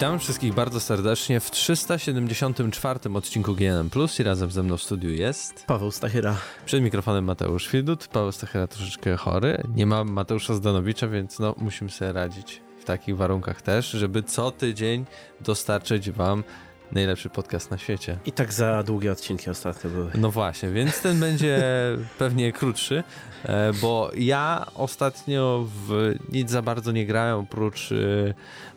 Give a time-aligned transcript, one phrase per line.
[0.00, 5.10] Witamy wszystkich bardzo serdecznie w 374 odcinku GNM Plus i razem ze mną w studiu
[5.10, 6.36] jest Paweł Stachyra.
[6.66, 8.06] Przed mikrofonem Mateusz Widut.
[8.06, 9.62] Paweł Stachyra troszeczkę chory.
[9.74, 14.50] Nie ma Mateusza Zdanowicza, więc no musimy sobie radzić w takich warunkach też, żeby co
[14.50, 15.04] tydzień
[15.40, 16.44] dostarczyć wam
[16.92, 18.18] najlepszy podcast na świecie.
[18.26, 20.10] I tak za długie odcinki ostatnio były.
[20.14, 21.62] No właśnie, więc ten będzie
[22.18, 23.02] pewnie krótszy,
[23.44, 27.96] e, bo ja ostatnio w nic za bardzo nie grałem oprócz e,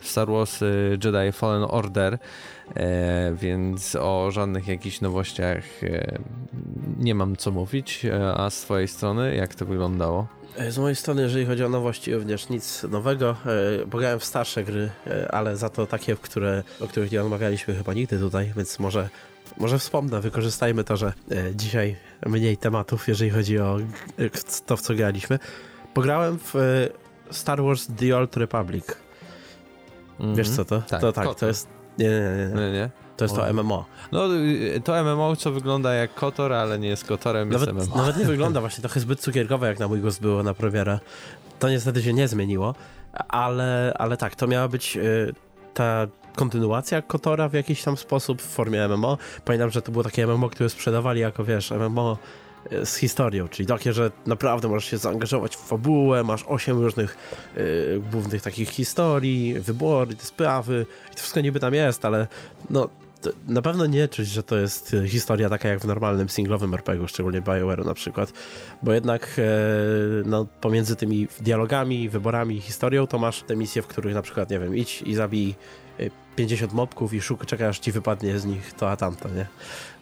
[0.01, 0.59] Star Wars
[1.03, 2.17] Jedi Fallen Order,
[2.75, 5.63] e, więc o żadnych jakichś nowościach
[6.99, 10.27] nie mam co mówić, a z twojej strony jak to wyglądało?
[10.69, 13.35] Z mojej strony, jeżeli chodzi o nowości, również nic nowego.
[13.91, 14.89] Pograłem w starsze gry,
[15.29, 19.09] ale za to takie, które, o których nie rozmawialiśmy chyba nigdy tutaj, więc może,
[19.57, 21.13] może wspomnę, wykorzystajmy to, że
[21.55, 23.77] dzisiaj mniej tematów, jeżeli chodzi o
[24.65, 25.39] to, w co graliśmy.
[25.93, 26.53] Pograłem w
[27.31, 28.85] Star Wars The Old Republic.
[30.35, 30.81] Wiesz co to?
[30.81, 31.67] Tak, to tak, to jest...
[31.97, 32.61] Nie, nie, nie.
[32.61, 32.89] nie, nie.
[33.27, 33.85] To jest to MMO.
[34.11, 37.97] No, y, to MMO, co wygląda jak Kotor, ale nie jest Kotorem, nawet, jest MMO.
[37.97, 40.99] Nawet nie wygląda właśnie trochę zbyt cukierkowe, jak na mój głos było na premierę.
[41.59, 42.75] To niestety się nie zmieniło,
[43.27, 45.33] ale, ale tak, to miała być y,
[45.73, 49.17] ta kontynuacja Kotora w jakiś tam sposób w formie MMO.
[49.45, 52.17] Pamiętam, że to było takie MMO, które sprzedawali jako, wiesz, MMO
[52.71, 57.17] y, z historią, czyli takie, że naprawdę możesz się zaangażować w fabułę, masz osiem różnych
[57.57, 62.27] y, głównych takich historii, wybory, te sprawy i to wszystko niby tam jest, ale
[62.69, 62.89] no
[63.47, 67.07] na pewno nie czuć, że to jest e, historia taka jak w normalnym singlowym RPG,
[67.07, 68.33] szczególnie BioWare'u na przykład,
[68.83, 69.43] bo jednak e,
[70.25, 74.49] no, pomiędzy tymi dialogami, wyborami i historią to masz te misje, w których na przykład,
[74.49, 75.55] nie wiem, idź i zabij
[76.35, 79.45] 50 e, mobków i szuk, czekaj aż ci wypadnie z nich to a tamto, nie?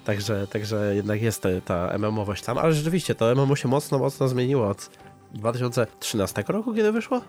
[0.06, 4.68] Także, także jednak jest ta MMO-wość tam, ale rzeczywiście to MMO się mocno, mocno zmieniło
[4.68, 4.90] od
[5.34, 7.22] 2013 roku, kiedy wyszło?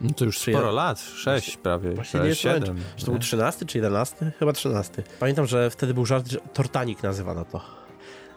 [0.00, 2.78] No to już sporo lat, 6 prawie, Właśnie 6, nie 7.
[2.96, 4.32] Czy to był 13 czy 11?
[4.38, 5.02] Chyba 13.
[5.20, 7.60] Pamiętam, że wtedy był żart, że Tortanik nazywano to.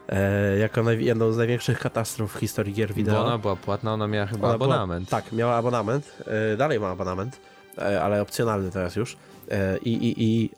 [0.08, 3.14] E, jako jedną z największych katastrof w historii gier wideo.
[3.14, 5.08] Bo ona była płatna, ona miała chyba ona abonament.
[5.08, 6.12] Była, tak, miała abonament.
[6.52, 7.40] E, dalej ma abonament,
[7.78, 9.16] e, ale opcjonalny teraz już.
[9.50, 10.50] E, I, i, i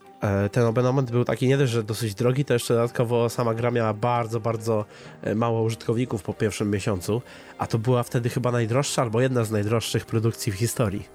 [0.52, 3.94] ten abonament był taki nie dość, że dosyć drogi, to jeszcze dodatkowo sama gra miała
[3.94, 4.84] bardzo, bardzo
[5.22, 7.22] e, mało użytkowników po pierwszym miesiącu,
[7.58, 11.08] a to była wtedy chyba najdroższa albo jedna z najdroższych produkcji w historii.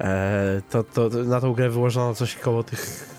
[0.00, 3.10] E, to, to na tą grę wyłożono coś koło tych,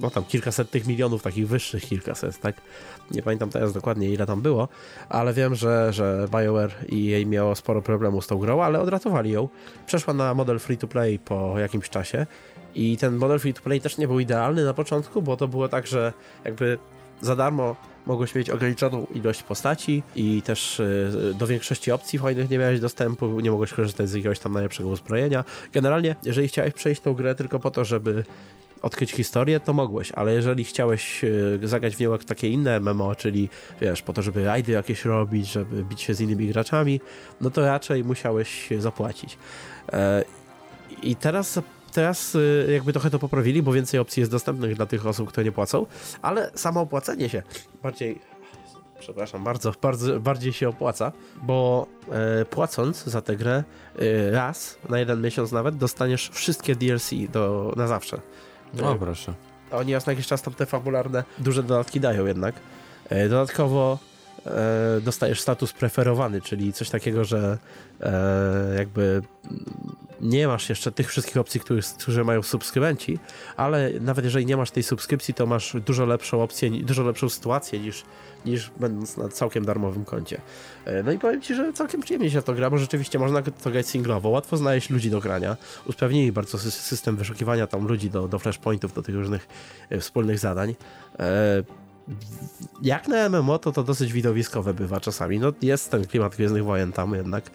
[0.00, 2.60] no tam kilkaset tych milionów, takich wyższych kilkaset, tak?
[3.10, 4.68] Nie pamiętam teraz dokładnie ile tam było,
[5.08, 9.30] ale wiem, że, że BioWare i jej miało sporo problemów z tą grą, ale odratowali
[9.30, 9.48] ją.
[9.86, 12.26] Przeszła na model free to play po jakimś czasie
[12.74, 15.68] i ten model free to play też nie był idealny na początku, bo to było
[15.68, 16.12] tak, że
[16.44, 16.78] jakby
[17.20, 17.76] za darmo
[18.06, 23.40] mogłeś mieć ograniczoną ilość postaci i też y, do większości opcji fajnych nie miałeś dostępu,
[23.40, 25.44] nie mogłeś korzystać z jakiegoś tam najlepszego uzbrojenia.
[25.72, 28.24] Generalnie, jeżeli chciałeś przejść tą grę tylko po to, żeby
[28.82, 33.48] odkryć historię, to mogłeś, ale jeżeli chciałeś y, zagrać w nią takie inne MMO, czyli
[33.80, 37.00] wiesz, po to, żeby rajdy jakieś robić, żeby bić się z innymi graczami,
[37.40, 39.38] no to raczej musiałeś zapłacić.
[39.92, 40.24] E,
[41.02, 41.60] I teraz
[41.92, 45.44] teraz y, jakby trochę to poprawili, bo więcej opcji jest dostępnych dla tych osób, które
[45.44, 45.86] nie płacą,
[46.22, 47.42] ale samo opłacenie się
[47.82, 48.20] bardziej
[49.00, 51.12] przepraszam, bardzo, bardzo bardziej się opłaca,
[51.42, 51.86] bo
[52.40, 53.64] e, płacąc za tę grę
[53.98, 58.20] e, raz, na jeden miesiąc nawet, dostaniesz wszystkie DLC do, na zawsze.
[58.82, 59.34] O, proszę.
[59.70, 62.54] Oni raz na jakiś czas tam te fabularne duże dodatki dają jednak.
[63.08, 63.98] E, dodatkowo
[64.46, 67.58] e, dostajesz status preferowany, czyli coś takiego, że
[68.00, 69.22] e, jakby
[70.20, 73.18] nie masz jeszcze tych wszystkich opcji, które, które mają subskrybenci,
[73.56, 77.80] ale nawet jeżeli nie masz tej subskrypcji, to masz dużo lepszą opcję, dużo lepszą sytuację
[77.80, 78.04] niż,
[78.44, 80.40] niż będąc na całkiem darmowym koncie.
[80.84, 83.70] E, no i powiem Ci, że całkiem przyjemnie się to gra, bo rzeczywiście można to
[83.70, 88.38] grać singlowo, łatwo znaleźć ludzi do grania, usprawnili bardzo system wyszukiwania tam ludzi do, do
[88.38, 89.48] flashpointów, do tych różnych
[89.90, 90.74] e, wspólnych zadań.
[91.18, 91.62] E,
[92.82, 95.38] jak na MMO to to dosyć widowiskowe bywa czasami.
[95.38, 97.50] No jest ten klimat Gwiezdnych Wojen tam jednak,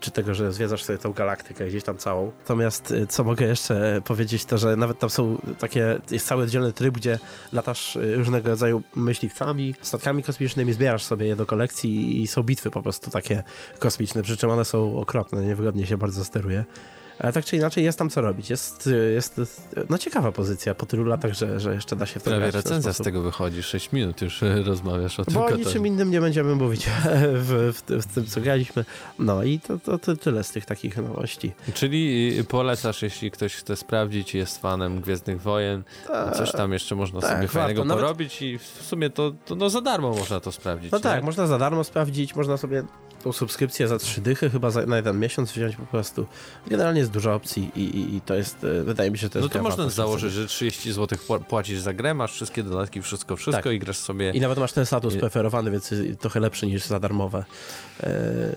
[0.00, 2.32] czy tego, że zwiedzasz sobie tą galaktykę gdzieś tam całą.
[2.38, 6.72] Natomiast e, co mogę jeszcze powiedzieć, to że nawet tam są takie, jest cały oddzielny
[6.72, 7.18] tryb, gdzie
[7.52, 12.70] latasz e, różnego rodzaju myśliwcami, statkami kosmicznymi, zbierasz sobie je do kolekcji i są bitwy
[12.70, 13.42] po prostu takie
[13.78, 16.64] kosmiczne, przy czym one są okropne, niewygodnie się bardzo steruje.
[17.18, 18.50] Ale tak czy inaczej jest tam co robić.
[18.50, 19.40] Jest, jest
[19.90, 22.92] no ciekawa pozycja po tylu latach, że, że jeszcze da się w to Prawie recenzja
[22.92, 25.34] z tego wychodzi, 6 minut już rozmawiasz o tym.
[25.34, 26.86] Bo o niczym innym nie będziemy mówić
[27.46, 28.84] w, w, w, tym, co graliśmy.
[29.18, 31.52] No i to, to, to, tyle z tych takich nowości.
[31.74, 37.20] Czyli polecasz, jeśli ktoś chce sprawdzić, jest fanem Gwiezdnych Wojen, tak, coś tam jeszcze można
[37.20, 40.92] tak, sobie fajnego porobić i w sumie to, to no za darmo można to sprawdzić.
[40.92, 41.02] No nie?
[41.02, 42.84] tak, można za darmo sprawdzić, można sobie
[43.24, 46.26] tą subskrypcję za trzy dychy chyba za, na jeden miesiąc wziąć po prostu.
[46.66, 49.54] Generalnie jest dużo opcji i, i, i to jest, e, wydaje mi się, to jest
[49.54, 51.18] No to można założyć, że 30 zł
[51.48, 53.72] płacisz za grę, masz wszystkie dodatki, wszystko, wszystko Tak.
[53.72, 54.30] i grasz sobie...
[54.30, 57.44] I nawet masz ten status I- preferowany, więc trochę lepszy niż za darmowe,
[58.02, 58.10] e,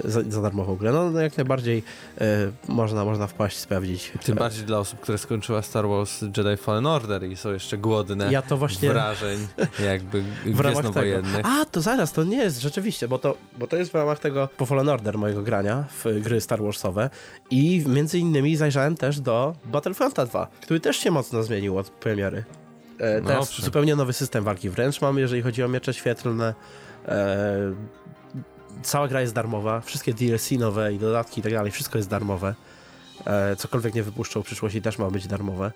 [0.03, 0.91] za, za darmową grę.
[0.91, 1.83] No, no jak najbardziej
[2.21, 4.11] e, można, można wpaść, sprawdzić.
[4.23, 8.31] Tym bardziej dla osób, które skończyła Star Wars Jedi Fallen Order i są jeszcze głodne
[8.31, 9.47] Ja to właśnie wrażeń,
[9.85, 11.27] jakby w ramach tego.
[11.43, 14.49] A, to zaraz, to nie jest rzeczywiście, bo to, bo to jest w ramach tego
[14.57, 17.09] po Fallen Order mojego grania w gry Star Warsowe
[17.49, 22.43] i między innymi zajrzałem też do Battlefronta 2, który też się mocno zmienił od premiery.
[22.99, 23.65] E, No, teraz owszem.
[23.65, 26.53] zupełnie nowy system walki wręcz mamy, jeżeli chodzi o miecze świetlne.
[27.07, 27.57] E,
[28.83, 32.55] cała gra jest darmowa, wszystkie DLC nowe i dodatki i tak dalej, wszystko jest darmowe.
[33.25, 35.71] E, cokolwiek nie wypuszczą w przyszłości też ma być darmowe.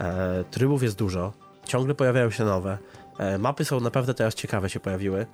[0.00, 1.32] E, trybów jest dużo,
[1.64, 2.78] ciągle pojawiają się nowe.
[3.18, 5.26] E, mapy są naprawdę teraz ciekawe się pojawiły.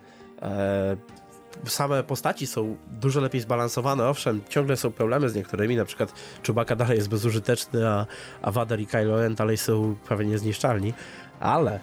[1.67, 4.09] Same postaci są dużo lepiej zbalansowane.
[4.09, 6.13] Owszem, ciągle są problemy z niektórymi, na przykład
[6.47, 8.07] Chewbacca dalej jest bezużyteczny, a,
[8.43, 10.95] a Vader i Kylo Ren dalej są prawie niezniszczalni,
[11.41, 11.81] ale,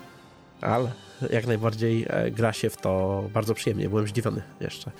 [0.61, 0.91] ale
[1.29, 3.89] jak najbardziej e, gra się w to bardzo przyjemnie.
[3.89, 4.91] Byłem zdziwiony jeszcze.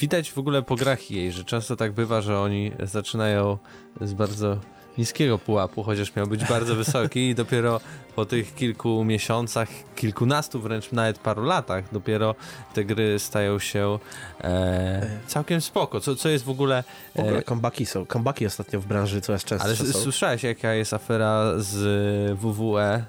[0.00, 3.58] Widać w ogóle po grach jej, że często tak bywa, że oni zaczynają
[4.00, 4.58] z bardzo
[4.98, 7.80] niskiego pułapu, chociaż miał być bardzo wysoki i dopiero
[8.16, 12.34] po tych kilku miesiącach, kilkunastu wręcz nawet paru latach, dopiero
[12.74, 13.98] te gry stają się
[14.40, 16.84] e, całkiem spoko, co, co jest w ogóle...
[17.16, 18.06] W ogóle E, comebacki są.
[18.06, 20.00] Comebacki ostatnio w branży coraz częstsze ale są.
[20.00, 23.04] słyszałeś jaka jest afera z WWE e,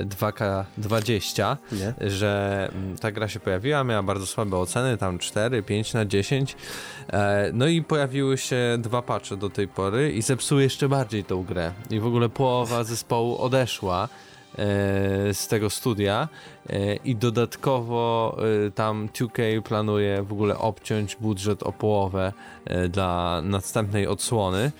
[0.00, 2.10] 2K20, Nie?
[2.10, 6.56] że mm, ta gra się pojawiła, miała bardzo słabe oceny, tam 4, 5 na 10.
[7.12, 11.44] E, no i pojawiły się dwa patche do tej pory i zepsuły jeszcze bardziej tą
[11.44, 11.72] grę.
[11.90, 14.58] I w ogóle połowa zespołu odeszła e,
[15.34, 16.28] z tego studia
[16.70, 18.36] e, i dodatkowo
[18.74, 22.32] tam 2K planuje w ogóle obciąć budżet o połowę
[22.88, 24.72] dla następnej odsłony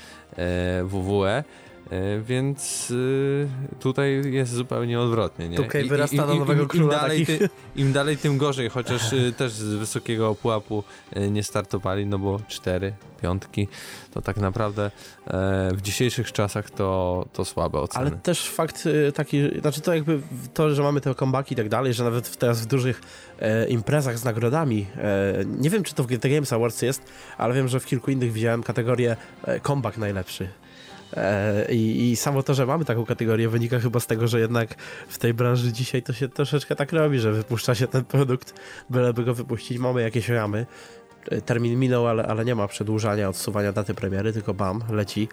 [0.85, 1.45] WWE.
[1.91, 3.49] E, Więc y,
[3.81, 5.49] tutaj jest zupełnie odwrotnie.
[5.49, 5.59] Nie?
[5.59, 8.69] 2K I- i- wyrasta na nowego im, króla Im dalej, ty, Im dalej, tym gorzej,
[8.69, 10.85] chociaż y, też z wysokiego pułapu
[11.17, 12.93] y, nie startowali, no bo cztery,
[13.23, 13.69] piątki,
[14.15, 14.91] to tak naprawdę
[15.27, 18.07] e, w dzisiejszych czasach to, to słabe oceny.
[18.07, 20.21] Ale też fakt taki, znaczy to jakby
[20.55, 23.01] to, że mamy te comebacky i tak dalej, że nawet teraz w dużych
[23.41, 27.03] e, imprezach z nagrodami, e, nie wiem czy to w The Games Awards jest,
[27.39, 30.49] ale wiem, że w kilku innych widziałem kategorię e, comeback najlepszy.
[31.17, 34.75] E, I, I samo to, że mamy taką kategorię wynika chyba z tego, że jednak
[35.09, 38.55] w tej branży dzisiaj to się troszeczkę tak robi, że wypuszcza się ten produkt,
[38.91, 40.67] byleby go wypuścić, mamy jakieś ramy.
[41.45, 45.29] Termin minął, ale, ale nie ma przedłużania, odsuwania daty premiery, tylko bam, leci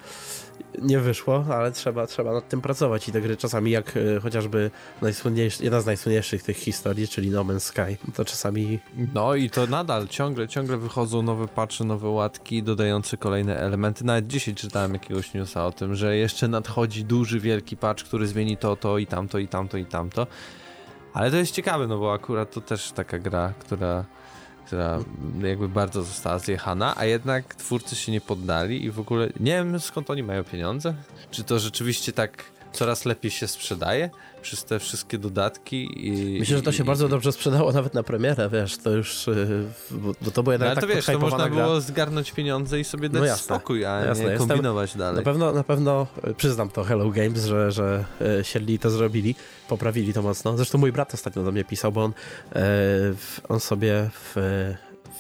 [0.81, 4.71] nie wyszło, ale trzeba, trzeba nad tym pracować i te gry czasami jak e, chociażby
[5.59, 8.79] jedna z najsłynniejszych tych historii, czyli No Man's Sky, to czasami
[9.13, 14.05] No i to nadal ciągle, ciągle wychodzą nowe patche, nowe łatki dodające kolejne elementy.
[14.05, 18.57] Nawet dzisiaj czytałem jakiegoś newsa o tym, że jeszcze nadchodzi duży, wielki patch, który zmieni
[18.57, 20.27] to, to i tamto, i tamto, i tamto.
[21.13, 24.05] Ale to jest ciekawe, no bo akurat to też taka gra, która,
[24.69, 24.99] która
[25.41, 29.79] jakby bardzo została zjechana, a jednak twórcy się nie poddali i w ogóle nie wiem
[29.79, 30.93] skąd oni mają pieniądze.
[31.31, 34.09] Czy to rzeczywiście tak coraz lepiej się sprzedaje
[34.41, 37.93] przez te wszystkie dodatki i myślę, że to się i- bardzo i- dobrze sprzedało nawet
[37.93, 39.33] na premierę, wiesz, to już, e,
[39.91, 41.63] bo, bo to była No, jednak ale tak to wiesz, to można gra.
[41.65, 45.15] było zgarnąć pieniądze i sobie dać No jasne, spokój, a jasne, nie jestem- kombinować dalej.
[45.15, 48.05] Na pewno, na pewno e, przyznam to Hello Games, że, że
[48.39, 49.35] e, siedli i to zrobili,
[49.69, 50.57] poprawili to mocno.
[50.57, 52.13] Zresztą mój brat ostatnio do mnie pisał, bo on,
[53.49, 54.35] on sobie w,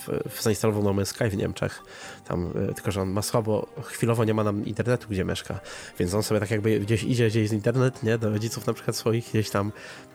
[0.07, 1.83] w, zainstalował No Sky w Niemczech.
[2.27, 5.59] Tam, e, tylko, że on ma słabo, chwilowo nie ma nam internetu, gdzie mieszka.
[5.99, 8.17] Więc on sobie tak jakby gdzieś idzie, gdzieś z internet, nie?
[8.17, 9.71] Do rodziców na przykład swoich, gdzieś tam,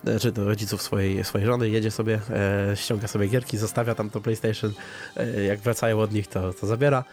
[0.07, 4.11] e, czy do rodziców swojej, swojej żony, jedzie sobie, e, ściąga sobie gierki, zostawia tam
[4.11, 4.73] to PlayStation.
[5.17, 7.05] E, jak wracają od nich, to, to zabiera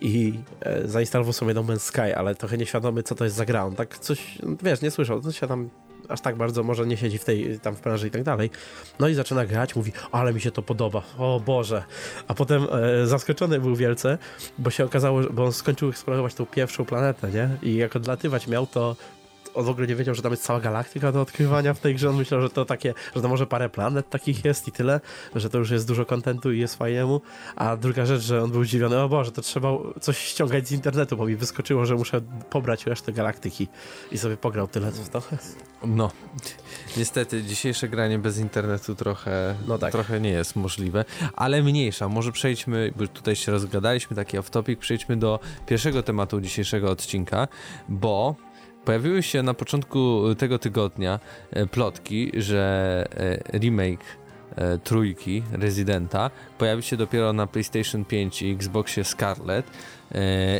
[0.00, 3.64] i e, zainstalował sobie No Man's Sky, ale trochę nieświadomy, co to jest za gra.
[3.64, 5.70] On tak coś, wiesz, nie słyszał, to się tam
[6.10, 8.50] aż tak bardzo może nie siedzi w tej, tam w branży i tak dalej.
[8.98, 11.84] No i zaczyna grać, mówi, ale mi się to podoba, o Boże.
[12.28, 12.66] A potem
[13.02, 14.18] e, zaskoczony był wielce,
[14.58, 17.48] bo się okazało, bo on skończył eksplorować tą pierwszą planetę, nie?
[17.62, 18.96] I jak odlatywać miał, to
[19.54, 22.10] on w ogóle nie wiedział, że tam jest cała galaktyka do odkrywania w tej grze.
[22.10, 25.00] On myślał, że to takie, że to może parę planet takich jest i tyle,
[25.34, 27.20] że to już jest dużo kontentu i jest fajnemu.
[27.56, 29.68] A druga rzecz, że on był zdziwiony, o Boże, to trzeba
[30.00, 33.68] coś ściągać z internetu, bo mi wyskoczyło, że muszę pobrać resztę galaktyki.
[34.12, 35.22] I sobie pograł tyle w to.
[35.84, 36.10] No,
[36.96, 39.92] niestety dzisiejsze granie bez internetu trochę, No tak.
[39.92, 41.04] trochę nie jest możliwe,
[41.34, 42.08] ale mniejsza.
[42.08, 47.48] Może przejdźmy, bo tutaj się rozgadaliśmy, taki off-topic, przejdźmy do pierwszego tematu dzisiejszego odcinka,
[47.88, 48.36] bo
[48.84, 51.20] pojawiły się na początku tego tygodnia
[51.50, 53.06] e, plotki, że
[53.52, 54.04] e, remake
[54.56, 59.66] e, trójki Residenta pojawi się dopiero na PlayStation 5 i Xboxie Scarlet.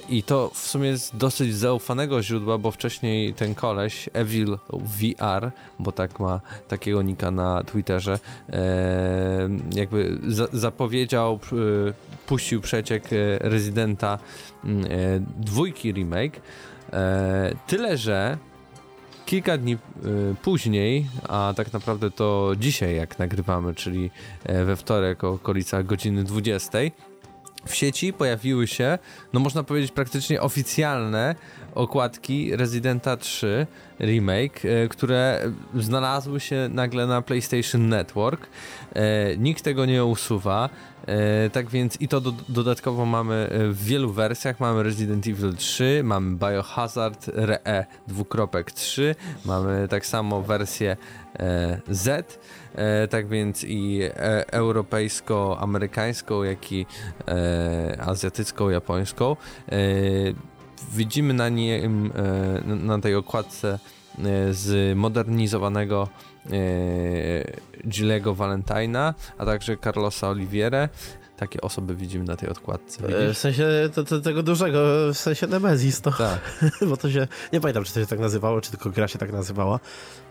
[0.09, 5.93] I to w sumie jest dosyć zaufanego źródła, bo wcześniej ten koleś, Evil VR, bo
[5.93, 8.19] tak ma takiego nika na Twitterze,
[9.75, 11.39] jakby za zapowiedział,
[12.27, 13.05] puścił przeciek
[13.41, 14.19] Residenta
[15.37, 16.41] dwójki remake.
[16.93, 18.39] E, tyle, że
[19.27, 19.79] kilka dni y,
[20.43, 24.11] później, a tak naprawdę to dzisiaj, jak nagrywamy, czyli
[24.45, 26.79] e, we wtorek o okolicach godziny 20,
[27.67, 28.99] w sieci pojawiły się,
[29.33, 31.35] no można powiedzieć praktycznie oficjalne
[31.75, 33.67] okładki Residenta 3
[34.01, 35.41] Remake, e, które
[35.75, 38.47] znalazły się nagle na PlayStation Network.
[38.93, 40.69] E, nikt tego nie usuwa.
[41.07, 44.61] E, tak więc i to do, dodatkowo mamy w wielu wersjach.
[44.61, 49.15] Mamy Resident Evil 3, mamy Biohazard RE 2.3,
[49.45, 50.97] mamy tak samo wersję
[51.89, 52.39] Z.
[52.75, 56.87] E, tak więc i e, europejsko-amerykańską, jak i
[57.29, 59.37] e, azjatycką, japońską.
[60.93, 62.13] Widzimy na nim,
[62.65, 63.79] na tej okładce
[64.51, 66.09] zmodernizowanego
[67.89, 70.89] Gillego Valentina, a także Carlosa Oliviere
[71.41, 73.03] takie osoby widzimy na tej odkładce.
[73.03, 73.37] Widzisz?
[73.37, 74.79] W sensie to, to, tego dużego,
[75.15, 76.11] w sensie Nemesis to.
[76.11, 76.41] Tak.
[76.89, 79.33] Bo to się, nie pamiętam czy to się tak nazywało, czy tylko gra się tak
[79.33, 79.81] nazywała.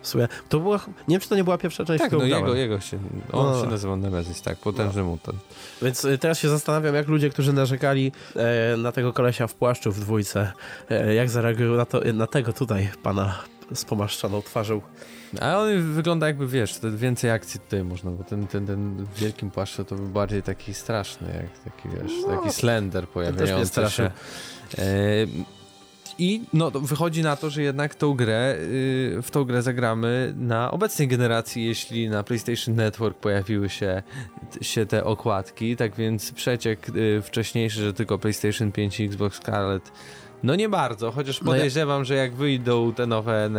[0.02, 2.56] W sumie, to była, nie wiem czy to nie była pierwsza część, Tak, no jego,
[2.56, 3.00] jego się,
[3.32, 3.62] on no.
[3.62, 5.08] się nazywał Nemesis, tak, potężny no.
[5.08, 5.38] mutant.
[5.82, 9.92] Więc y, teraz się zastanawiam, jak ludzie, którzy narzekali e, na tego kolesia w płaszczu
[9.92, 10.52] w dwójce,
[10.90, 13.36] e, jak zareagują na, to, na tego tutaj pana
[13.74, 14.82] z pomaszczaną twarzą.
[15.42, 19.52] A on wygląda jakby, wiesz, więcej akcji tutaj można, bo ten, ten, ten w wielkim
[19.52, 24.04] płaszczu to był bardziej taki straszny, jak taki, wiesz, no, taki slender pojawiający się.
[24.04, 24.82] E,
[26.18, 30.72] I no, wychodzi na to, że jednak tą grę, y, w tą grę zagramy na
[30.72, 34.04] obecnej generacji, jeśli na PlayStation Network pojawiły się,
[34.62, 39.92] się te okładki, tak więc przeciek y, wcześniejszy, że tylko PlayStation 5 i Xbox Scarlet
[40.44, 42.04] no nie bardzo, chociaż podejrzewam, no ja...
[42.04, 43.50] że jak wyjdą te nowe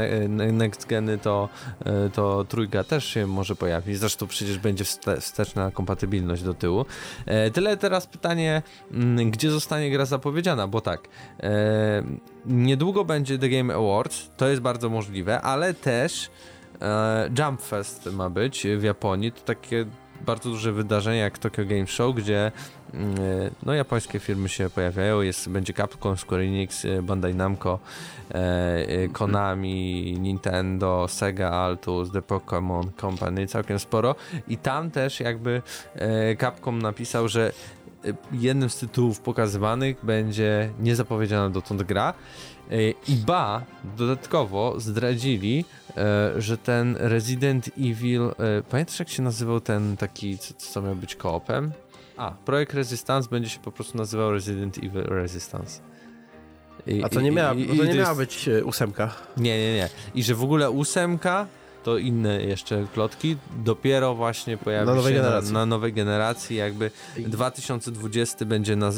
[0.52, 1.49] next geny, to,
[1.84, 3.99] e, to trójka też się może pojawić.
[3.99, 4.84] Zresztą przecież będzie
[5.20, 6.84] wsteczna kompatybilność do tyłu.
[7.26, 11.08] E, tyle teraz pytanie, mm, gdzie zostanie gra zapowiedziana, bo tak,
[11.40, 12.02] e,
[12.46, 16.30] niedługo będzie The Game Awards, to jest bardzo możliwe, ale też
[17.38, 19.87] Jump Fest ma być w Japonii, to takie
[20.26, 22.52] bardzo duże wydarzenie jak Tokyo Game Show, gdzie
[22.94, 23.14] mm,
[23.62, 27.78] no, japońskie firmy się pojawiają, jest, będzie Capcom, Square Enix, e, Bandai Namco,
[28.30, 34.14] e, e, Konami, Nintendo, Sega Altus, The Pokémon Company, całkiem sporo.
[34.48, 35.62] I tam też jakby
[35.94, 37.52] e, Capcom napisał, że
[38.04, 42.14] e, jednym z tytułów pokazywanych będzie niezapowiedziana dotąd gra,
[42.70, 43.62] E, I ba,
[43.96, 45.79] dodatkowo zdradzili, e,
[46.37, 51.16] że ten Resident Evil, e, pamiętasz jak się nazywał ten taki, co, co miał być
[51.16, 51.73] koopem?
[52.16, 55.80] A, projekt Resistance będzie się po prostu nazywał Resident Evil Resistance.
[56.87, 59.14] I, A to nie miała, i, to nie miała być ósemka.
[59.37, 59.88] Nie, nie, nie.
[60.14, 61.47] I że w ogóle ósemka
[61.82, 63.37] to inne jeszcze plotki.
[63.64, 68.90] Dopiero właśnie pojawi na się na, na, nowej generacji, jakby 2020 będzie na,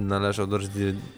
[0.00, 0.58] należał do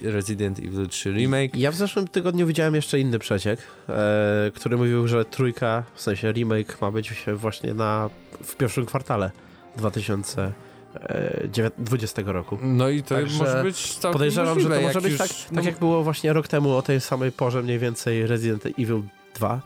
[0.02, 1.56] Resident Evil 3 Remake.
[1.56, 6.32] Ja w zeszłym tygodniu widziałem jeszcze inny przeciek, e, który mówił, że trójka, w sensie
[6.32, 8.10] remake ma być właśnie na,
[8.44, 9.30] w pierwszym kwartale
[9.76, 12.58] 2020 roku.
[12.62, 15.30] No i to Także może być całkiem Podejrzewam, możliwe, że to może być już, tak,
[15.50, 15.56] no...
[15.56, 19.02] tak jak było właśnie rok temu o tej samej porze mniej więcej Resident Evil
[19.34, 19.60] 2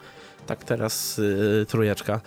[0.47, 2.21] tak teraz yy, trójeczka.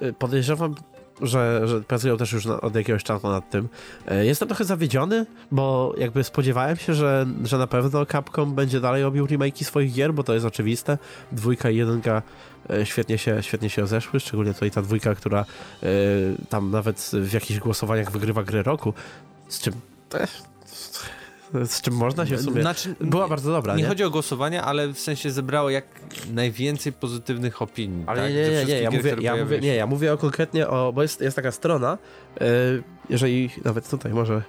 [0.00, 0.74] Yy, podejrzewam,
[1.22, 3.68] że, że pracują też już na, od jakiegoś czasu nad tym.
[4.10, 9.02] Yy, jestem trochę zawiedziony, bo jakby spodziewałem się, że, że na pewno Capcom będzie dalej
[9.02, 10.98] robił remake'i swoich gier, bo to jest oczywiste.
[11.32, 12.22] Dwójka i jedynka
[12.68, 15.44] yy, świetnie się, świetnie się rozeszły, szczególnie tutaj ta dwójka, która
[15.82, 15.88] yy,
[16.48, 18.94] tam nawet w jakichś głosowaniach wygrywa grę roku,
[19.48, 19.74] z czym
[20.08, 20.30] też
[21.64, 22.62] z czym można się w sumie...
[22.62, 23.82] Znaczy, Była bardzo dobra, nie?
[23.82, 25.84] Nie chodzi o głosowanie, ale w sensie zebrało jak
[26.32, 28.04] najwięcej pozytywnych opinii.
[28.06, 28.32] Ale tak?
[28.32, 30.92] nie, nie, nie, ja mówię, ja mówię, nie, ja mówię o konkretnie o...
[30.92, 31.98] Bo jest, jest taka strona,
[32.40, 32.46] yy,
[33.10, 34.42] jeżeli nawet tutaj może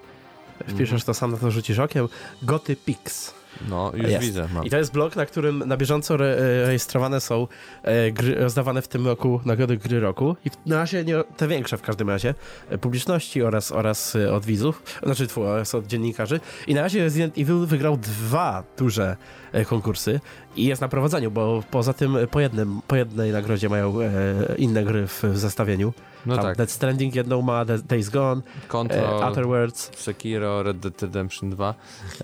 [0.68, 2.08] wpiszesz to sam, na to rzucisz okiem,
[2.42, 3.37] GotyPix.
[3.70, 4.25] No, już jest.
[4.25, 4.48] widzę.
[4.54, 4.66] Mam.
[4.66, 6.36] I to jest blog, na którym na bieżąco re
[6.66, 7.48] rejestrowane są
[7.84, 10.36] e, gry, rozdawane w tym roku nagrody gry roku.
[10.46, 12.34] I na razie nie, te większe w każdym razie
[12.70, 16.39] e, publiczności oraz, oraz e, od widzów, znaczy tfu, oraz od dziennikarzy.
[16.68, 19.18] I na razie Resident Evil wygrał dwa duże
[19.51, 20.20] e, konkursy
[20.56, 24.12] i jest na prowadzeniu, bo poza tym po, jednym, po jednej nagrodzie mają e,
[24.58, 25.94] inne gry w, w zestawieniu.
[26.27, 29.91] No Tam tak, Dead Stranding jedną ma, Days Gone, e, Control, Worlds.
[29.96, 31.74] Sekiro, Red Dead Redemption 2.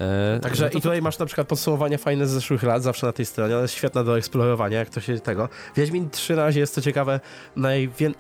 [0.02, 3.08] E, Także no to i tutaj masz na przykład podsumowania fajne z zeszłych lat, zawsze
[3.08, 5.50] na tej stronie, ona jest świetna do eksplorowania, jak to się tego.
[5.76, 7.20] Wiedźmin 3 na razie jest to ciekawe,
[7.58, 8.14] najwię-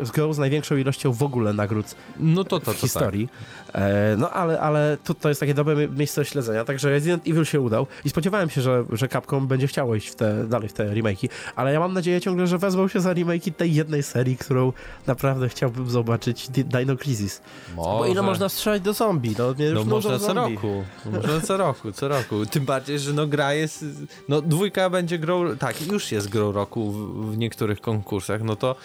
[0.00, 1.86] z grą z największą ilością w ogóle nagród
[2.20, 3.28] No to to, to w historii.
[3.74, 7.28] E, no ale, ale to, to jest takie dobre mi- miejsce do śledzenia, także Resident
[7.28, 10.68] Evil się udał i spodziewałem się, że, że Capcom będzie chciało iść w te, dalej
[10.68, 14.02] w te remake'i, ale ja mam nadzieję ciągle, że wezmą się za remake'i tej jednej
[14.02, 14.72] serii, którą
[15.06, 17.40] naprawdę chciałbym zobaczyć, Di- Dino Crisis.
[17.66, 17.76] Tak.
[17.76, 19.34] Bo ile można strzelać do zombie?
[19.38, 20.84] No, mnie No można co roku.
[21.04, 22.46] Można co roku, co roku.
[22.46, 23.84] Tym bardziej, że no gra jest.
[24.28, 25.56] No dwójka będzie grą.
[25.56, 28.42] Tak, już jest grą roku w, w niektórych konkursach.
[28.42, 28.76] No to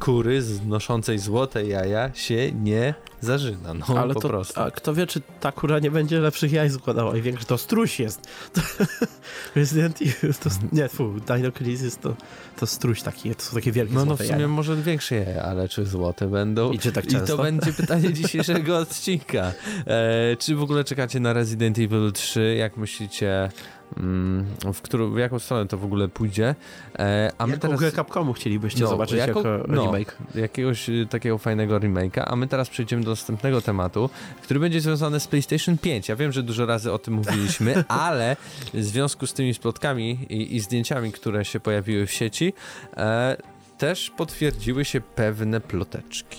[0.00, 3.74] kury znoszącej złote jaja się nie zażyna.
[3.74, 4.60] No Ale po to, prostu.
[4.60, 8.00] a kto wie, czy ta kura nie będzie lepszych jaj składała i większy, to struś
[8.00, 8.20] jest.
[8.52, 8.60] To,
[9.54, 12.16] Resident Evil, to, nie, fu, Dino Crisis to,
[12.60, 14.48] to struś taki, to są takie wielkie No, no w sumie jaja.
[14.48, 16.72] może większe jaja, ale czy złote będą?
[16.72, 17.36] I czy tak I często?
[17.36, 19.52] to będzie pytanie dzisiejszego odcinka.
[19.86, 22.54] E, czy w ogóle czekacie na Resident Evil 3?
[22.58, 23.50] Jak myślicie,
[23.96, 26.54] mm, w, którą, w jaką stronę to w ogóle pójdzie?
[26.98, 29.82] E, a my Jaką teraz grę Capcomu chcielibyście No, zobaczyć jako- jako no.
[29.84, 30.16] remake?
[30.34, 34.10] jakiegoś y, takiego fajnego remake'a, a my teraz przejdziemy do następnego tematu,
[34.42, 36.08] który będzie związany z PlayStation 5.
[36.08, 38.36] Ja wiem, że dużo razy o tym mówiliśmy, ale
[38.74, 42.52] w związku z tymi splotkami i, i zdjęciami, które się pojawiły w sieci,
[42.96, 43.36] e,
[43.78, 46.38] też potwierdziły się pewne ploteczki.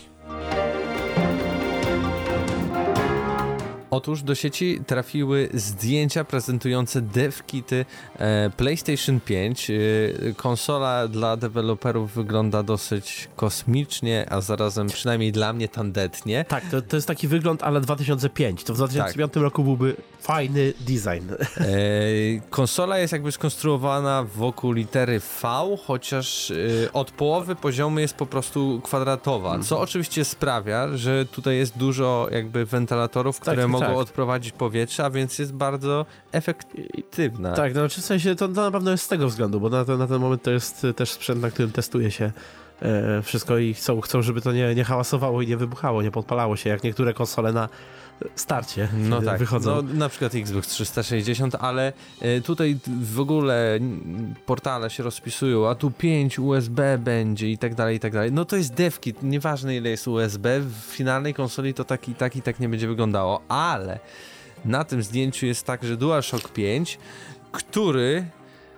[3.93, 7.85] Otóż do sieci trafiły zdjęcia prezentujące devkity
[8.17, 9.69] e, PlayStation 5.
[9.69, 9.73] E,
[10.33, 16.45] konsola dla deweloperów wygląda dosyć kosmicznie, a zarazem przynajmniej dla mnie tandetnie.
[16.47, 18.63] Tak, to, to jest taki wygląd, ale 2005.
[18.63, 21.31] To w 2005 roku byłby fajny design.
[21.31, 21.65] E,
[22.49, 25.47] konsola jest jakby skonstruowana wokół litery V,
[25.87, 26.53] chociaż
[26.93, 32.65] od połowy poziomu jest po prostu kwadratowa, co oczywiście sprawia, że tutaj jest dużo jakby
[32.65, 33.97] wentylatorów, które tak, mogą tak.
[33.97, 37.53] odprowadzić powietrze, a więc jest bardzo efektywna.
[37.53, 39.97] Tak, no w sensie to, to na pewno jest z tego względu, bo na, ten-
[39.99, 42.31] na ten moment to jest y, też sprzęt, na którym testuje się
[42.81, 46.55] e, wszystko i chcą, chcą, żeby to nie, nie hałasowało i nie wybuchało, nie podpalało
[46.55, 47.69] się, jak niektóre konsole na
[48.35, 49.75] starcie No tak, wychodzą.
[49.81, 53.79] no, na przykład Xbox 360, ale e, tutaj w ogóle
[54.45, 58.31] portale się rozpisują, a tu 5 USB będzie i tak dalej, i tak dalej.
[58.31, 62.35] No to jest devkit, nieważne ile jest USB, w finalnej konsoli to tak i tak
[62.35, 63.99] i tak nie będzie wyglądało, ale
[64.65, 66.99] na tym zdjęciu jest tak, że DualShock 5,
[67.51, 68.25] który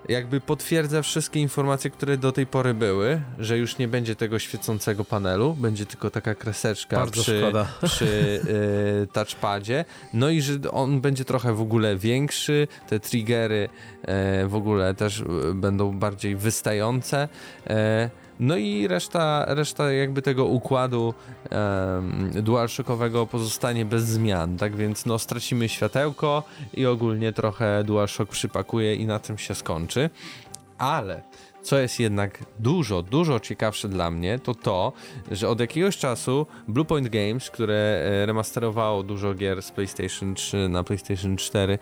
[0.09, 5.05] jakby potwierdza wszystkie informacje, które do tej pory były, że już nie będzie tego świecącego
[5.05, 7.67] panelu, będzie tylko taka kreseczka Bardzo przy, szkoda.
[7.83, 13.69] przy y, touchpadzie, no i że on będzie trochę w ogóle większy, te triggery
[14.01, 17.27] e, w ogóle też e, będą bardziej wystające,
[18.39, 21.13] no i reszta, reszta jakby tego układu
[21.49, 26.43] em, DualShockowego pozostanie bez zmian, tak więc no stracimy światełko
[26.73, 30.09] i ogólnie trochę DualShock przypakuje i na tym się skończy,
[30.77, 31.21] ale
[31.65, 34.93] co jest jednak dużo, dużo ciekawsze dla mnie, to to,
[35.31, 40.83] że od jakiegoś czasu Bluepoint Games, które e, remasterowało dużo gier z PlayStation 3 na
[40.83, 41.79] PlayStation 4,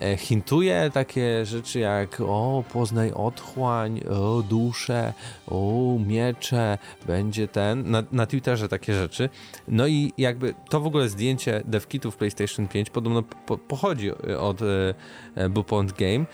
[0.00, 5.12] e, hintuje takie rzeczy jak o, poznaj otchłań, o, dusze,
[5.46, 9.28] o, miecze, będzie ten, na, na Twitterze takie rzeczy.
[9.68, 14.94] No i jakby to w ogóle zdjęcie devkitów PlayStation 5 podobno po, pochodzi od e,
[15.34, 16.24] e, Bluepoint Game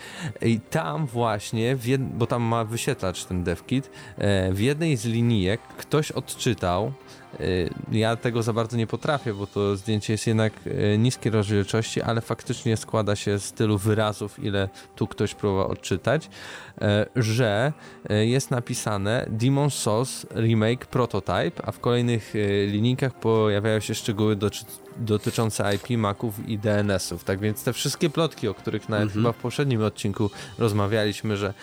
[0.42, 6.12] i tam właśnie, bo tam ma wyświetlacz ten devkit, e, w jednej z linijek ktoś
[6.12, 6.92] odczytał,
[7.40, 7.44] e,
[7.92, 12.20] ja tego za bardzo nie potrafię, bo to zdjęcie jest jednak e, niskiej rozdzielczości, ale
[12.20, 16.30] faktycznie składa się z tylu wyrazów, ile tu ktoś próbował odczytać,
[17.16, 17.72] że
[18.08, 22.34] jest napisane Demon Souls Remake Prototype, a w kolejnych
[22.66, 27.24] linijkach pojawiają się szczegóły doczy- dotyczące IP, Maców i DNS-ów.
[27.24, 31.54] Tak więc te wszystkie plotki, o których nawet chyba w poprzednim odcinku rozmawialiśmy, że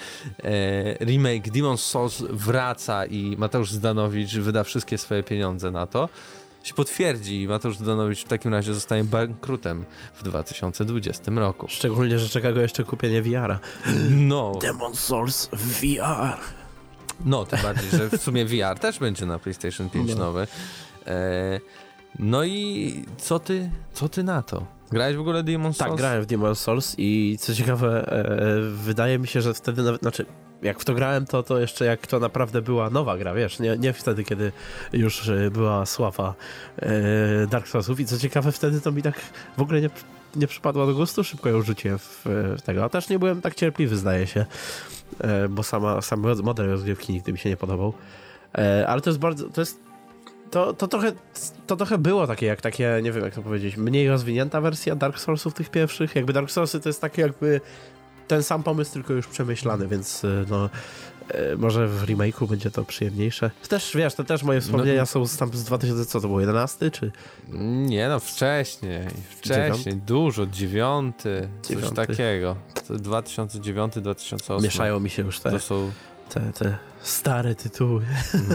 [0.44, 6.10] e, remake Demon Souls wraca i Mateusz Zdanowicz wyda wszystkie swoje pieniądze na to,
[6.64, 11.68] się potwierdzi i Mateusz Zdanowicz w takim razie zostanie bankrutem w 2020 roku.
[11.70, 13.60] Szczególnie, że czeka go jeszcze kupienie VR-a.
[14.10, 16.38] No, Demon Souls VR.
[17.26, 20.16] no, tym bardziej, że w sumie VR też będzie na PlayStation 5 No.
[20.16, 20.48] nowy.
[21.08, 21.60] E,
[22.20, 24.66] no i co ty, co ty na to?
[24.92, 25.90] Grałeś w ogóle Demon Souls?
[25.90, 30.02] Tak, grałem w Demon Souls i co ciekawe, e, wydaje mi się, że wtedy nawet,
[30.02, 30.26] znaczy
[30.62, 33.78] jak w to grałem, to, to jeszcze jak to naprawdę była nowa gra, wiesz, nie,
[33.78, 34.52] nie wtedy, kiedy
[34.94, 36.34] już e, była sława
[36.78, 39.22] e, Dark Soulsów i co ciekawe, wtedy to mi tak
[39.58, 39.90] w ogóle nie,
[40.36, 42.22] nie przypadła do gustu, szybko ją rzuciłem w,
[42.58, 42.84] w tego.
[42.84, 44.46] A też nie byłem tak cierpliwy, zdaje się,
[45.22, 47.94] e, bo sama, sam model rozgrywki nigdy mi się nie podobał.
[48.58, 49.85] E, ale to jest bardzo, to jest
[50.56, 51.12] to, to, trochę,
[51.68, 55.20] to trochę było takie, jak takie, nie wiem jak to powiedzieć, mniej rozwinięta wersja Dark
[55.20, 56.16] Soulsów tych pierwszych.
[56.16, 57.62] Jakby Dark Soulsy to jest taki jakby
[58.28, 60.70] ten sam pomysł, tylko już przemyślany, więc no
[61.30, 63.52] E, może w remake'u będzie to przyjemniejsze.
[63.70, 66.40] Też, wiesz, to też moje wspomnienia no, są z, tam z 2000, co to było,
[66.40, 67.12] 11 czy?
[67.88, 70.06] Nie no, wcześniej, wcześniej, Dziewiąty?
[70.06, 71.96] dużo, dziewiąty, dziewiąty.
[71.96, 72.56] coś takiego.
[72.90, 74.64] 2009, 2008.
[74.64, 75.92] Mieszają mi się już te, to są...
[76.30, 78.06] te, te stare tytuły.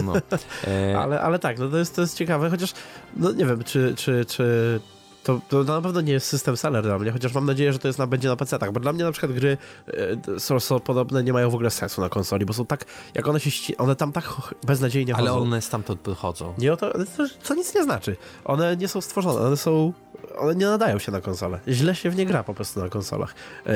[0.03, 0.13] No.
[0.67, 0.99] E...
[0.99, 2.73] ale, ale tak, no to jest, to jest ciekawe, chociaż
[3.17, 4.79] no nie wiem, czy, czy, czy
[5.23, 7.87] to, to na pewno nie jest system seller dla mnie, chociaż mam nadzieję, że to
[7.87, 9.57] jest na, będzie na PC-tach, bo dla mnie na przykład gry
[9.87, 13.27] e, są, są, podobne, nie mają w ogóle sensu na konsoli, bo są tak, jak
[13.27, 14.25] one się, one tam tak
[14.63, 15.33] beznadziejnie Ale chodzą.
[15.33, 16.53] Ale one stamtąd wychodzą.
[16.57, 18.15] Nie o to, to, to nic nie znaczy.
[18.45, 19.93] One nie są stworzone, one są
[20.37, 21.59] one nie nadają się na konsolę.
[21.67, 23.35] Źle się w nie gra po prostu na konsolach.
[23.65, 23.73] Yy,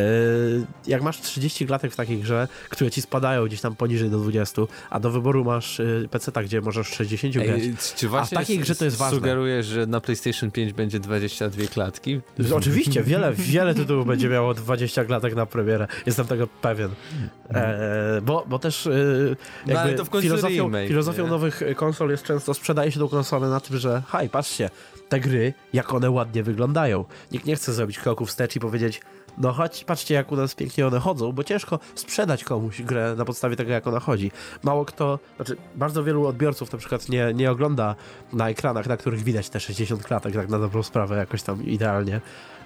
[0.87, 4.61] jak masz 30 klatek w takiej grze, które ci spadają gdzieś tam poniżej do 20,
[4.89, 7.61] a do wyboru masz yy, PC, gdzie możesz 60 Ej, grać.
[7.95, 9.17] Czy a w takiej grze to jest ważne.
[9.17, 12.21] Sugerujesz, że na PlayStation 5 będzie 22 klatki?
[12.55, 15.87] Oczywiście, wiele, wiele tytułów będzie miało 20 klatek na premierę.
[16.05, 16.89] Jestem tego pewien.
[17.49, 19.35] E, bo, bo też yy,
[19.67, 23.49] no, ale to w filozofią, remake, filozofią nowych konsol jest często sprzedaje się tą konsolę
[23.49, 24.69] na tym, że haj, patrzcie,
[25.09, 27.05] te gry, jak one ładnie wyglądają.
[27.31, 29.01] Nikt nie chce zrobić kroku wstecz i powiedzieć,
[29.37, 33.25] no chodź, patrzcie jak u nas pięknie one chodzą, bo ciężko sprzedać komuś grę na
[33.25, 34.31] podstawie tego, jak ona chodzi.
[34.63, 37.95] Mało kto, znaczy bardzo wielu odbiorców na przykład nie, nie ogląda
[38.33, 42.21] na ekranach, na których widać te 60 klatek, tak na dobrą sprawę jakoś tam idealnie.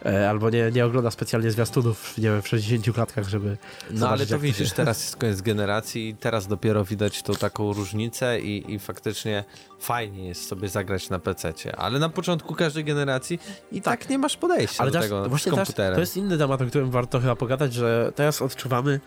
[0.06, 3.58] E, albo nie, nie ogląda specjalnie zwiastunów nie wiem, w 60 klatkach, żeby
[3.92, 8.74] No ale to widzisz, teraz jest koniec generacji teraz dopiero widać tą taką różnicę i,
[8.74, 9.44] i faktycznie
[9.80, 13.40] fajnie jest sobie zagrać na PC, ale na początku każdej generacji
[13.72, 15.76] i tak, tak nie masz podejścia ale do teraz, tego właśnie z komputerem.
[15.76, 19.00] Teraz, to jest inny temat, o którym warto chyba pogadać, że teraz odczuwamy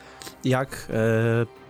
[0.45, 0.89] jak...
[0.91, 1.63] E,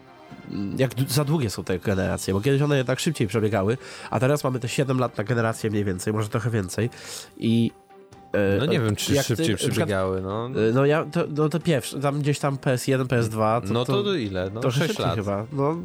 [0.79, 3.79] jak za długie są te generacje, bo kiedyś one jednak szybciej przebiegały,
[4.11, 6.91] a teraz mamy te 7 lat na generację mniej więcej, może trochę więcej
[7.37, 7.71] i
[8.59, 10.47] no nie wiem, czy jak szybciej ty, przybiegały, no.
[10.47, 13.67] E, no ja, to, no to pierwszy, tam gdzieś tam PS1, PS2.
[13.67, 14.51] To, no to, to ile?
[14.55, 15.15] No to 6 lat.
[15.15, 15.47] chyba.
[15.53, 15.77] No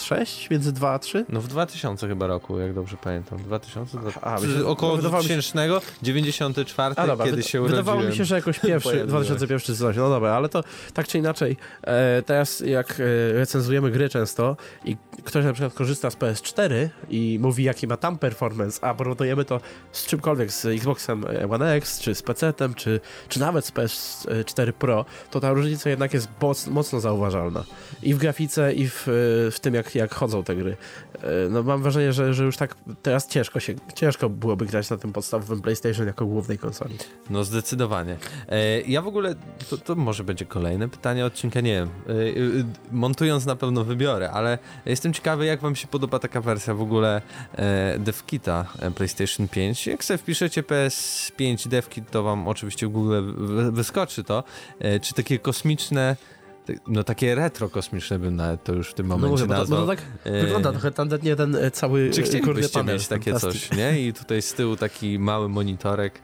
[0.00, 1.24] 6, między 2 a 3?
[1.28, 3.38] No w 2000 chyba roku, jak dobrze pamiętam.
[3.38, 7.84] 2000, a, myślę, około 2000, 94, a, dobra, kiedy się urodziłem.
[7.84, 9.96] Wydawało mi się, że jakoś pierwszy, 2001 czy coś.
[9.96, 14.96] No dobra, ale to tak czy inaczej, e, teraz jak e, recenzujemy gry często i
[15.24, 19.60] ktoś na przykład korzysta z PS4 i mówi jaki ma tam performance, a porównujemy to
[19.92, 25.04] z czymkolwiek, z Xboxem One X, czy z PC-tem, czy, czy nawet z PS4 Pro,
[25.30, 26.28] to ta różnica jednak jest
[26.70, 27.64] mocno zauważalna.
[28.02, 29.02] I w grafice, i w,
[29.52, 30.76] w tym jak jak, chodzą te gry.
[31.22, 34.96] E, no mam wrażenie, że, że już tak teraz ciężko się, ciężko byłoby grać na
[34.96, 36.96] tym podstawowym PlayStation jako głównej konsoli.
[37.30, 38.16] No zdecydowanie.
[38.48, 39.34] E, ja w ogóle,
[39.70, 41.88] to, to może będzie kolejne pytanie odcinka, nie wiem.
[41.88, 42.12] E,
[42.92, 47.22] montując na pewno wybiorę, ale jestem ciekawy, jak wam się podoba taka wersja w ogóle
[47.98, 49.86] DevKita PlayStation 5.
[49.86, 53.20] Jak sobie wpiszecie PS5 DevKit, to wam oczywiście w Google
[53.72, 54.44] wyskoczy to.
[55.02, 56.16] Czy takie kosmiczne
[56.86, 59.80] no takie retro kosmiczne bym nawet to już w tym no momencie no, nazwał.
[59.80, 60.40] To tak e...
[60.40, 64.00] wygląda trochę tandetnie ten e, cały Czy chcielibyście mieć takie coś, nie?
[64.00, 66.20] I tutaj z tyłu taki mały monitorek,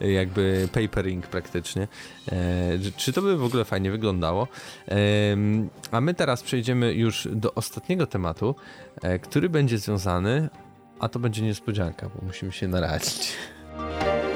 [0.00, 1.88] e, jakby papering praktycznie.
[2.32, 4.48] E, czy to by w ogóle fajnie wyglądało?
[4.88, 4.96] E,
[5.90, 8.54] a my teraz przejdziemy już do ostatniego tematu,
[9.02, 10.48] e, który będzie związany,
[11.00, 12.68] a to będzie niespodzianka, bo musimy się
[13.76, 14.32] naradzić.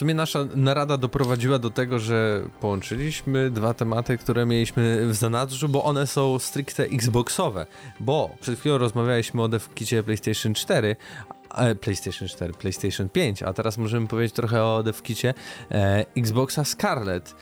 [0.00, 5.84] sumie nasza narada doprowadziła do tego, że połączyliśmy dwa tematy, które mieliśmy w zanadrzu, bo
[5.84, 7.66] one są stricte xboxowe.
[8.00, 10.96] Bo przed chwilą rozmawialiśmy o devkicie PlayStation 4,
[11.54, 15.34] e, PlayStation 4, PlayStation 5, a teraz możemy powiedzieć trochę o devkicie
[15.70, 17.34] e, Xboxa Scarlet,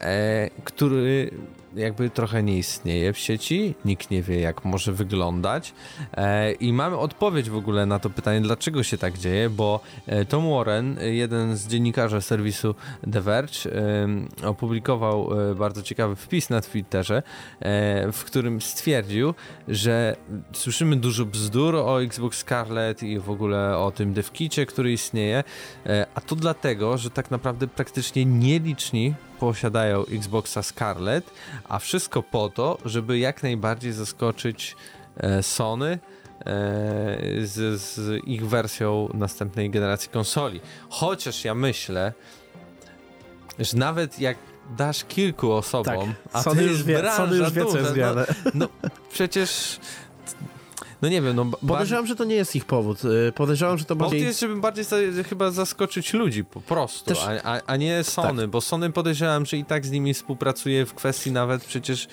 [0.00, 1.30] e, który
[1.76, 5.74] jakby trochę nie istnieje w sieci, nikt nie wie jak może wyglądać.
[6.14, 10.24] E, i mamy odpowiedź w ogóle na to pytanie, dlaczego się tak dzieje, bo e,
[10.24, 12.74] Tom Warren, jeden z dziennikarzy serwisu
[13.12, 13.66] The Verge,
[14.42, 17.22] e, opublikował e, bardzo ciekawy wpis na Twitterze,
[17.60, 19.34] e, w którym stwierdził,
[19.68, 20.16] że
[20.52, 25.44] słyszymy dużo bzdur o Xbox Scarlet i w ogóle o tym devkicie, który istnieje,
[25.86, 31.30] e, a to dlatego, że tak naprawdę praktycznie nieliczni posiadają Xboxa Scarlet,
[31.68, 34.76] a wszystko po to, żeby jak najbardziej zaskoczyć
[35.16, 35.98] e, Sony e,
[37.42, 40.60] z, z, ich wersją następnej generacji konsoli.
[40.88, 42.12] Chociaż ja myślę,
[43.58, 44.36] że nawet jak
[44.76, 48.68] dasz kilku osobom, tak, a Sony już wie, Sony już wie, co jest no, no
[49.12, 49.80] przecież
[51.02, 51.46] no nie wiem, no...
[51.68, 53.04] Podejrzewam, że to nie jest ich powód.
[53.04, 54.26] Y, podejrzewam, że to Powód bardziej...
[54.26, 54.96] jest, żeby bardziej za,
[55.28, 59.56] chyba zaskoczyć ludzi po prostu, Też- a, a, a nie Sony, bo Sony podejrzewam, że
[59.56, 62.08] i tak z nimi współpracuje w kwestii nawet przecież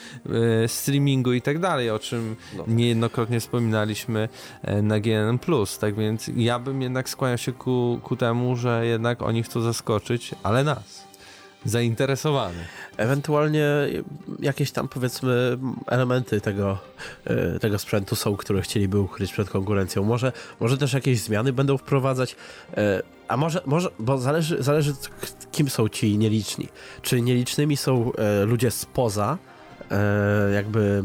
[0.64, 2.64] e, streamingu i tak dalej, o czym No.
[2.68, 4.30] niejednokrotnie wspominaliśmy
[4.64, 5.40] e, na GNM+,
[5.80, 10.36] tak więc ja bym jednak skłaniał się ku, ku temu, że jednak oni chcą zaskoczyć,
[10.44, 11.07] ale nas,
[11.70, 12.58] zainteresowany.
[12.98, 13.66] Ewentualnie
[14.40, 16.78] jakieś tam powiedzmy elementy tego,
[17.26, 20.04] e, tego sprzętu są, które chcieliby ukryć przed konkurencją.
[20.04, 22.36] Może, może też jakieś zmiany będą wprowadzać,
[22.78, 24.94] e, a może, może bo zależy, zależy
[25.52, 26.68] kim są ci nieliczni.
[27.02, 29.38] Czy nielicznymi są e, ludzie spoza
[30.54, 31.04] jakby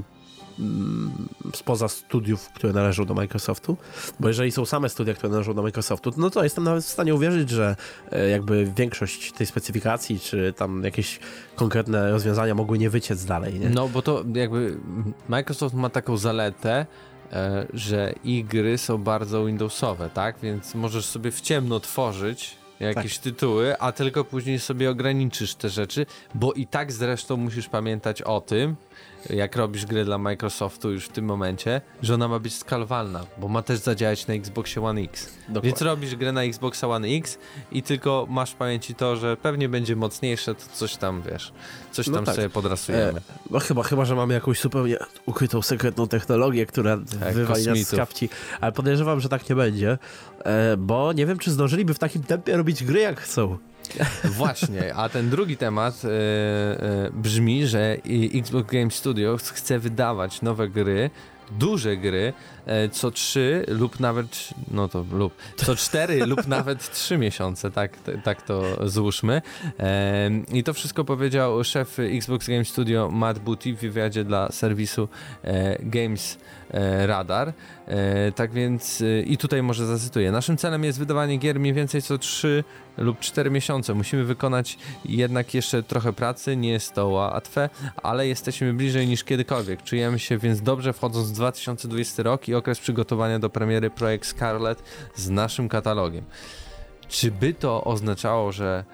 [1.54, 3.76] spoza studiów, które należą do Microsoftu,
[4.20, 7.14] bo jeżeli są same studia, które należą do Microsoftu, no to jestem nawet w stanie
[7.14, 7.76] uwierzyć, że
[8.10, 11.20] e, jakby większość tej specyfikacji, czy tam jakieś
[11.56, 13.70] konkretne rozwiązania mogły nie wyciec dalej, nie?
[13.70, 14.76] No bo to jakby
[15.28, 16.86] Microsoft ma taką zaletę,
[17.32, 20.36] e, że ich gry są bardzo Windowsowe, tak?
[20.42, 26.06] Więc możesz sobie w ciemno tworzyć jakieś tytuły, a tylko później sobie ograniczysz te rzeczy,
[26.34, 28.76] bo i tak zresztą musisz pamiętać o tym,
[29.30, 33.48] jak robisz grę dla Microsoftu już w tym momencie, że ona ma być skalowalna, bo
[33.48, 35.28] ma też zadziałać na Xboxie One X.
[35.48, 35.70] Dokładnie.
[35.70, 37.38] Więc robisz grę na Xboxa One X
[37.72, 41.52] i tylko masz w pamięci to, że pewnie będzie mocniejsze, to coś tam, wiesz,
[41.92, 42.34] coś No tam tak.
[42.34, 43.18] sobie podrasujemy.
[43.18, 46.96] E, no chyba, chyba, że mamy jakąś zupełnie ukrytą, sekretną technologię, która
[47.32, 48.28] wywali nas z kapci,
[48.60, 49.98] ale podejrzewam, że tak nie będzie,
[50.44, 53.58] e, bo nie wiem, czy zdążyliby w takim tempie robić gry, jak chcą.
[54.24, 57.96] Właśnie, a ten drugi temat e, e, brzmi, że
[58.34, 61.10] Xbox Game Studios chce wydawać nowe gry,
[61.50, 62.32] duże gry,
[62.66, 67.96] e, co trzy lub nawet, no to lub, co cztery lub nawet trzy miesiące, tak,
[68.24, 69.42] tak to złóżmy.
[70.52, 75.08] I to wszystko powiedział szef Xbox Game Studio Matt Booty w wywiadzie dla serwisu
[75.80, 76.38] Games
[77.06, 77.52] Radar.
[77.86, 80.32] E, tak więc e, i tutaj może zacytuję.
[80.32, 82.64] Naszym celem jest wydawanie gier mniej więcej co 3
[82.98, 83.94] lub 4 miesiące.
[83.94, 87.70] Musimy wykonać jednak jeszcze trochę pracy, nie jest to łatwe,
[88.02, 89.82] ale jesteśmy bliżej niż kiedykolwiek.
[89.82, 94.82] Czujemy się więc dobrze wchodząc w 2020 rok i okres przygotowania do premiery projekt Scarlet
[95.14, 96.24] z naszym katalogiem.
[97.08, 98.84] Czy by to oznaczało, że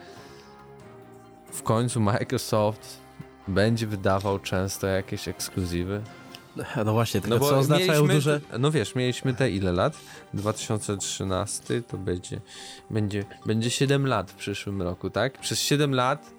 [1.52, 2.98] w końcu Microsoft
[3.48, 6.02] będzie wydawał często jakieś ekskluzywy?
[6.86, 8.40] No właśnie, tylko co oznaczają duże...
[8.58, 9.96] No wiesz, mieliśmy te ile lat?
[10.34, 12.40] 2013 to będzie,
[12.90, 15.38] będzie, będzie 7 lat w przyszłym roku, tak?
[15.38, 16.30] Przez 7 lat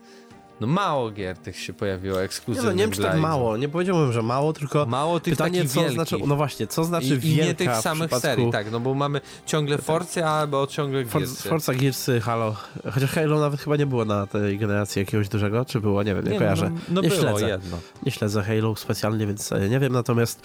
[0.60, 3.70] no mało gier tych się pojawiło Nie, ekskluzywnych no, nie wiem, czy tak mało, nie
[3.70, 5.94] powiedziałbym, że mało, tylko Mało tych pytanie, co wielkich.
[5.96, 8.22] znaczy, no właśnie, co znaczy I, I wielka nie tych samych przypadku...
[8.28, 11.50] serii, tak, no bo mamy ciągle Forcy albo ciągle Gearsy.
[11.50, 12.56] Forza Gearsy, Halo.
[12.94, 16.26] Chociaż Halo nawet chyba nie było na tej generacji jakiegoś dużego, czy było, nie wiem,
[16.26, 16.70] nie, Nie, kojarzę.
[16.70, 17.48] No, no nie było śledzę.
[17.50, 17.78] jedno.
[18.04, 19.94] Nie śledzę Halo specjalnie, więc e, nie wiem.
[19.94, 20.42] Natomiast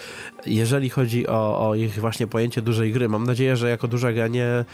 [0.47, 4.29] jeżeli chodzi o, o ich właśnie pojęcie dużej gry, mam nadzieję, że jako duża gra
[4.29, 4.65] nie, nie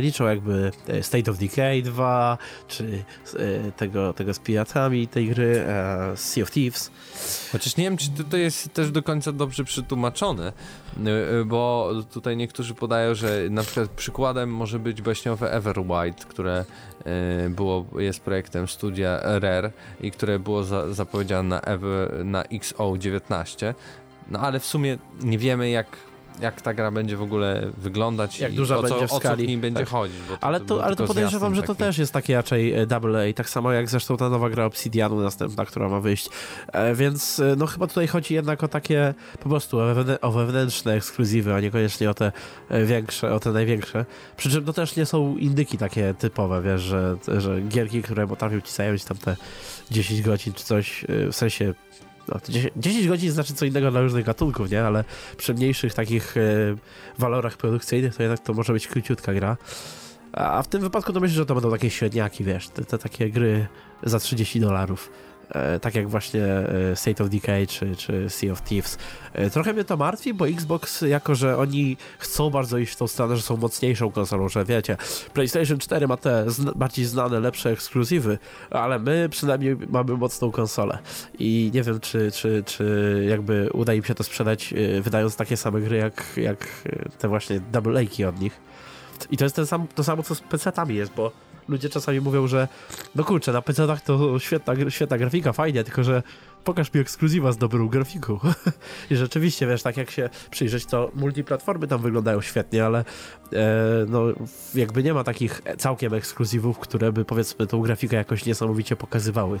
[0.00, 3.04] liczą jakby e, State of Decay 2, czy
[3.36, 6.90] e, tego, tego z piratami tej gry, e, Sea of Thieves.
[7.52, 10.52] Chociaż nie wiem, czy to, jest też do końca dobrze przetłumaczone,
[11.46, 16.64] bo tutaj niektórzy podają, że na przykład przykładem może być baśniowe Everwild, które
[17.50, 21.60] było, jest projektem studia Rare i które było za, zapowiedziane na,
[22.24, 23.74] na XO19.
[24.30, 25.96] No ale w sumie nie wiemy jak,
[26.40, 29.14] jak ta gra będzie w ogóle wyglądać Jak i duża o, co, będzie w o
[29.20, 29.44] co skali.
[29.44, 29.88] w niej będzie Tak.
[29.88, 30.16] chodzić.
[30.28, 31.78] To, Ale to ale to podejrzewam, że to taki.
[31.78, 35.20] też jest taki raczej e, double A, tak samo jak zresztą ta nowa gra Obsidianu
[35.20, 36.28] następna, która ma wyjść.
[36.72, 40.32] E, więc e, no chyba tutaj chodzi jednak o takie po prostu o, wewnę- o
[40.32, 42.32] wewnętrzne ekskluzywy, a niekoniecznie o te
[42.68, 44.04] e, większe, o te największe.
[44.36, 48.60] Przy czym to też nie są indyki takie typowe, wiesz, że, że gierki, które potrafią
[48.60, 49.36] ci zająć tam te
[49.90, 51.74] 10 godzin czy coś, e, w sensie
[52.48, 54.82] 10, 10 godzin znaczy co innego dla różnych gatunków, nie?
[54.82, 55.04] Ale
[55.36, 56.40] przy mniejszych takich e,
[57.18, 59.56] walorach produkcyjnych to jednak to może być króciutka gra.
[60.32, 63.30] A w tym wypadku to myślę, że to będą takie średniaki, wiesz, te, te takie
[63.30, 63.66] gry
[64.02, 65.10] za 30 dolarów.
[65.50, 68.98] E, tak jak właśnie e, State of Decay czy, czy Sea of Thieves.
[69.32, 73.08] E, trochę mnie to martwi, bo Xbox, jako że oni chcą bardzo iść w tą
[73.08, 74.96] stronę, że są mocniejszą konsolą, że wiecie,
[75.32, 78.38] PlayStation 4 ma te zna bardziej znane, lepsze ekskluzywy,
[78.70, 80.98] ale my przynajmniej mamy mocną konsolę.
[81.38, 85.80] I nie wiem, czy, czy, czy jakby uda im się to sprzedać, wydając takie same
[85.80, 86.66] gry, jak, jak
[87.18, 88.60] te właśnie double od nich.
[89.30, 91.32] I to jest ten sam, to samo, co z PC-tami jest, bo
[91.68, 92.68] ludzie czasami mówią, że
[93.14, 96.22] no kurczę, na PC-tach to świetna, świetna grafika, fajnie, tylko że
[96.64, 98.38] pokaż mi ekskluzywa z dobrą grafiką.
[99.10, 103.04] I rzeczywiście, wiesz, tak jak się przyjrzeć, to multiplatformy tam wyglądają świetnie, ale e,
[104.08, 104.22] no,
[104.74, 109.60] jakby nie ma takich całkiem ekskluzywów, które by powiedzmy tą grafikę jakoś niesamowicie pokazywały.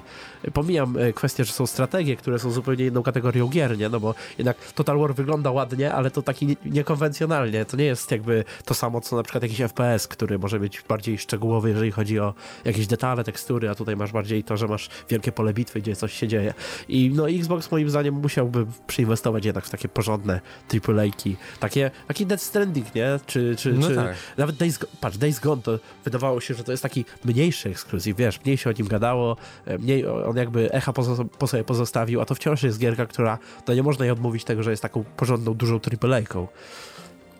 [0.52, 3.88] Pomijam e, kwestię, że są strategie, które są zupełnie inną kategorią gier, nie?
[3.88, 7.64] No bo jednak Total War wygląda ładnie, ale to taki nie, niekonwencjonalnie.
[7.64, 11.18] To nie jest jakby to samo, co na przykład jakiś FPS, który może być bardziej
[11.18, 12.34] szczegółowy, jeżeli chodzi o
[12.64, 16.12] jakieś detale, tekstury, a tutaj masz bardziej to, że masz wielkie pole bitwy, gdzie coś
[16.12, 16.54] się dzieje.
[16.90, 20.40] I no Xbox moim zdaniem musiałby przyinwestować jednak w takie porządne
[20.88, 21.36] AAA-ki.
[21.60, 23.20] Takie, taki Death Stranding, nie?
[23.26, 24.16] Czy, czy, No czy tak.
[24.36, 28.40] nawet Days patrz, Days Gone to wydawało się, że to jest taki mniejszy ekskluzyw, wiesz,
[28.44, 31.02] mniej się o nim gadało, e, mniej on jakby echa po,
[31.38, 34.62] po sobie pozostawił, a to wciąż jest gierka, która, no nie można jej odmówić tego,
[34.62, 36.48] że jest taką porządną, dużą AAA-ką.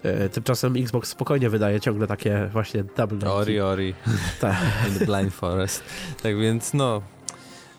[0.03, 3.95] E, Tymczasem Xbox spokojnie wydaje ciągle takie właśnie double Ori, Ori.
[4.41, 4.57] Tak.
[4.87, 5.83] and the Blind Forest.
[6.23, 7.03] Tak więc no.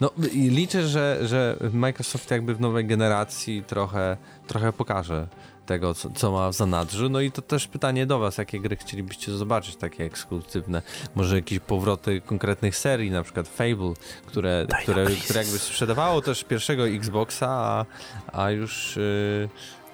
[0.01, 5.27] No liczę, że, że Microsoft jakby w nowej generacji trochę, trochę pokaże
[5.65, 7.09] tego, co, co ma w zanadrzu.
[7.09, 10.81] No i to też pytanie do was, jakie gry chcielibyście zobaczyć, takie ekskluzywne.
[11.15, 13.93] Może jakieś powroty konkretnych serii, na przykład Fable,
[14.25, 15.23] które, Dino które, Crisis.
[15.23, 17.85] które jakby sprzedawało też pierwszego Xboxa, a,
[18.33, 19.49] a już y,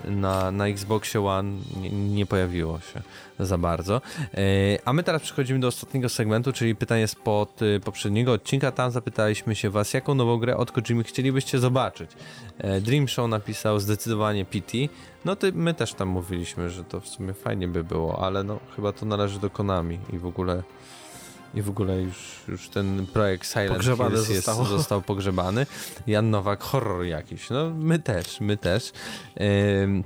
[0.06, 3.02] na, na Xboxie One nie, nie pojawiło się
[3.40, 4.02] za bardzo.
[4.34, 4.40] E,
[4.86, 8.72] A my teraz przechodzimy do ostatniego segmentu, czyli pytanie spod y, poprzedniego odcinka.
[8.72, 12.12] Tam zapytaliśmy się was, jaką nową grę od Kojimy chcielibyście zobaczyć.
[12.58, 14.78] E, Dream Show napisał zdecydowanie PT.
[15.26, 18.60] No to my też tam mówiliśmy, że to w sumie fajnie by było, ale no
[18.76, 20.64] chyba to należy do Konami i w ogóle
[21.58, 24.66] i w ogóle już, już ten projekt Silent Pogrzebany Hills jest, zostało.
[24.66, 25.66] został pogrzebany.
[26.08, 27.50] Jan Nowak, horror jakiś.
[27.50, 28.92] No my też, my też.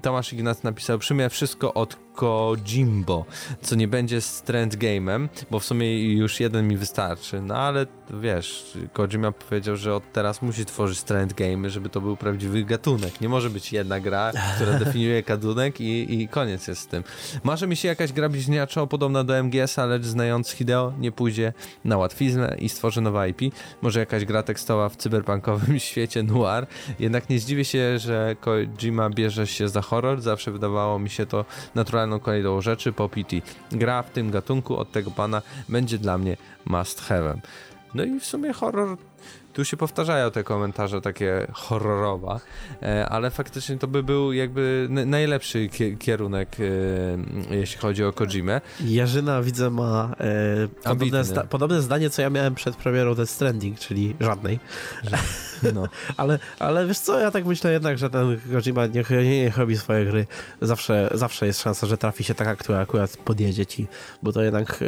[0.02, 3.26] Tomasz Ignac napisał, przyjmę wszystko od Kojimbo,
[3.62, 7.42] co nie będzie strand game'em, bo w sumie już jeden mi wystarczy.
[7.42, 7.86] No ale
[8.22, 13.22] wiesz, Kojima powiedział, że od teraz musi tworzyć strand game, żeby to był prawdziwy gatunek.
[13.22, 17.04] Nie może być jedna gra, która definiuje gatunek i, i koniec jest z tym.
[17.44, 21.54] Marzy mi się jakaś gra bliźniacza podobna do MGS-a, lecz znając Hideo nie pójdzie
[21.86, 23.56] na łatwiznę i stworzy nowe IP.
[23.82, 26.68] Może jakaś gra tekstowa w cyberpunkowym świecie noir.
[27.00, 30.22] Jednak nie zdziwię się, że Kojima bierze się za horror.
[30.22, 31.46] Zawsze wydawało mi się to
[32.02, 33.36] naturalną kolejną rzeczy po PT.
[33.72, 37.38] Gra w tym gatunku od tego pana będzie dla mnie must have'em.
[37.94, 38.98] No i w sumie horror
[39.54, 42.40] tu się powtarzają te komentarze takie horrorowe,
[42.82, 46.58] e, ale faktycznie to by był jakby najlepszy kie- kierunek,
[47.52, 48.62] e, jeśli chodzi o Kojimę.
[48.86, 53.80] Jarzyna widzę ma e, podobne, zda podobne zdanie, co ja miałem przed premierą Death Stranding,
[53.80, 54.60] czyli żadnej.
[55.74, 55.88] No.
[56.18, 60.06] Ale, ale wiesz co, ja tak myślę jednak, że ten Kojima niech, niech robi swoje
[60.06, 60.28] gry.
[60.62, 63.88] Zawsze, zawsze jest szansa, że trafi się taka, która akurat podjedzie ci,
[64.24, 64.80] bo to jednak,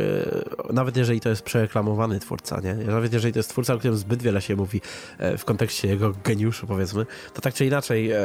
[0.74, 2.74] nawet jeżeli to jest przereklamowany twórca, nie?
[2.74, 4.82] Nawet jeżeli to jest twórca, o którym zbyt wiele się mówi
[5.18, 8.20] e, w kontekście jego geniuszu, powiedzmy, to tak czy inaczej e,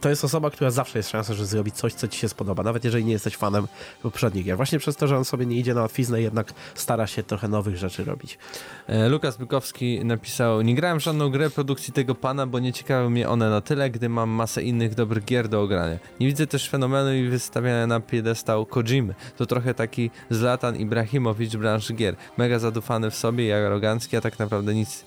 [0.00, 2.84] to jest osoba, która zawsze jest szansa, że zrobi coś, co ci się spodoba, nawet
[2.84, 3.66] jeżeli nie jesteś fanem
[4.02, 4.56] poprzednich gier.
[4.56, 7.76] Właśnie przez to, że on sobie nie idzie na łatwiznę, jednak stara się trochę nowych
[7.76, 8.38] rzeczy robić.
[8.86, 13.10] E, Lukas Bykowski napisał: Nie grałem w żadną grę produkcji tego pana, bo nie ciekawią
[13.10, 15.98] mnie one na tyle, gdy mam masę innych dobrych gier do ogrania.
[16.20, 19.14] Nie widzę też fenomenu i wystawiania na piedestał Kojimy.
[19.36, 22.16] To trochę taki Zlatan Ibrahimowicz branży gier.
[22.36, 25.04] Mega zadufany w sobie i arogancki, a tak naprawdę nic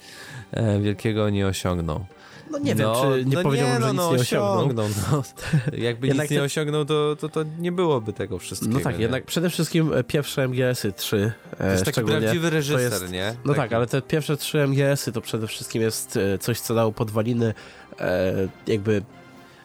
[0.51, 2.05] e, wielkiego nie osiągnął.
[2.51, 4.87] No nie wiem, czy nie no powiedziałbym, nie, że no, nic no, nie osiągnął.
[5.11, 5.23] no.
[5.87, 8.73] Jakby Jednak nic nie osiągnął, to, to, to nie byłoby tego wszystkiego.
[8.73, 9.01] No tak, nie?
[9.01, 11.31] jednak przede wszystkim e, pierwsze MGS-y 3.
[11.57, 13.35] To jest taki prawdziwy reżyser, jest- nie?
[13.45, 16.75] No Taki- tak, ale te pierwsze trzy MGS-y to przede wszystkim jest e, coś, co
[16.75, 17.53] dało podwaliny
[17.99, 18.33] e,
[18.67, 19.01] jakby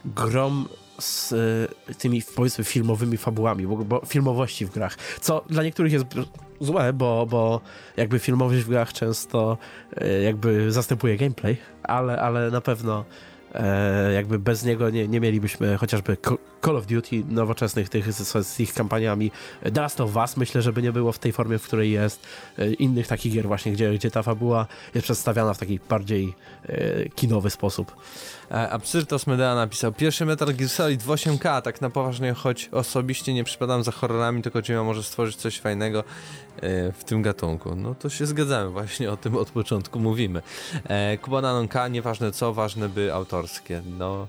[0.05, 1.33] grom z
[1.91, 6.07] e, tymi powiedzmy filmowymi fabułami, bo, bo filmowości w grach, co dla niektórych jest
[6.61, 7.61] złe, bo, bo
[7.97, 9.59] jakby filmowość w grach często
[9.97, 13.05] e, jakby zastępuje gameplay, ale, ale na pewno
[13.55, 16.17] e, jakby bez niego nie, nie mielibyśmy chociażby
[16.65, 19.31] Call of Duty nowoczesnych tych z, z ich kampaniami.
[19.75, 22.27] The Last Us myślę, żeby nie było w tej formie, w której jest.
[22.79, 26.35] Innych takich gier właśnie, gdzie, gdzie ta fabuła jest przedstawiana w taki bardziej
[27.15, 27.97] kinowy sposób.
[28.51, 33.35] E, Absyrtos Medea napisał Pierwszy Metal Gear Solid w 8K, tak na poważnie, choć osobiście
[33.35, 36.05] nie przypadam za horrorami, to Kojima może stworzyć coś fajnego
[36.57, 37.77] e, w tym gatunku.
[37.77, 40.43] No to się zgadzamy, właśnie o tym od początku mówimy.
[40.85, 43.83] E, Kuba Nanonka, nieważne co, ważne by autorskie.
[43.99, 44.29] No,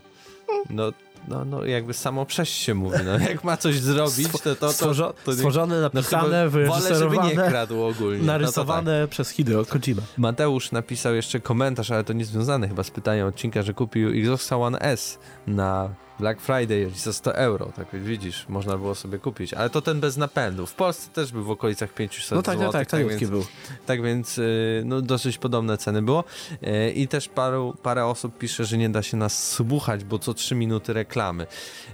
[0.69, 0.91] no,
[1.27, 4.73] no, no jakby samo przez się mówi, no jak ma coś zrobić, to to...
[4.73, 8.17] to, to nie- stworzone, no napisane, wolę, żeby nie kradł ogólnie.
[8.19, 8.41] No to tak.
[8.41, 10.01] narysowane przez Hideo Kojima.
[10.17, 14.79] Mateusz napisał jeszcze komentarz, ale to niezwiązany chyba z pytaniem odcinka, że kupił Xbox One
[14.79, 19.81] S na Black Friday za 100 euro, tak widzisz, można było sobie kupić, ale to
[19.81, 20.65] ten bez napędu.
[20.65, 23.45] W Polsce też był w okolicach 500 No tak, zł, tak, tak, tak więc, był.
[23.85, 26.23] tak więc y, no, dosyć podobne ceny było.
[26.63, 30.33] Y, I też paru, parę osób pisze, że nie da się nas słuchać, bo co
[30.33, 31.47] 3 minuty reklamy.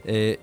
[0.05, 0.37] Y,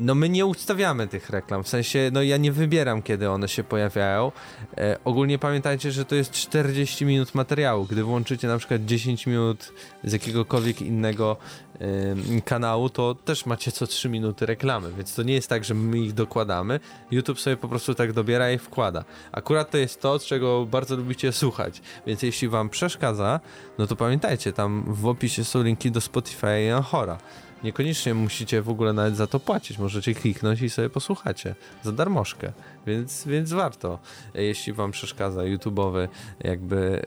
[0.00, 3.64] no my nie ustawiamy tych reklam, w sensie, no ja nie wybieram, kiedy one się
[3.64, 4.32] pojawiają.
[4.78, 7.86] E, ogólnie pamiętajcie, że to jest 40 minut materiału.
[7.86, 9.72] Gdy włączycie na przykład 10 minut
[10.04, 11.36] z jakiegokolwiek innego
[12.44, 15.98] kanału, to też macie co 3 minuty reklamy, więc to nie jest tak, że my
[15.98, 16.80] ich dokładamy.
[17.10, 19.04] YouTube sobie po prostu tak dobiera i wkłada.
[19.32, 23.40] Akurat to jest to, czego bardzo lubicie słuchać, więc jeśli wam przeszkadza,
[23.78, 27.18] no to pamiętajcie, tam w opisie są linki do Spotify i Anchora.
[27.64, 29.78] Niekoniecznie musicie w ogóle nawet za to płacić.
[29.78, 32.52] Możecie kliknąć i sobie posłuchacie za darmożkę.
[32.86, 33.98] Więc, więc warto,
[34.34, 36.08] jeśli wam przeszkadza YouTube'owy
[36.40, 37.02] jakby